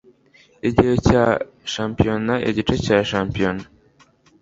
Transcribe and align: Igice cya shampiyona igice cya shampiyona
Igice 0.67 0.93
cya 1.07 1.25
shampiyona 1.73 2.33
igice 2.49 2.75
cya 2.85 2.97
shampiyona 3.09 3.63